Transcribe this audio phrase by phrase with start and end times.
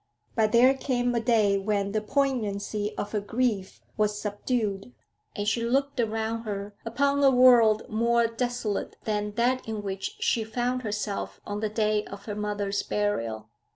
[0.33, 4.95] But there came a day when the poignancy of her grief was subdued,
[5.35, 10.43] and she looked around her upon a world more desolate than that in which she
[10.43, 13.51] found herself on the day of her mother's burial.